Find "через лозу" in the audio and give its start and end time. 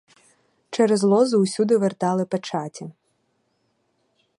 0.71-1.39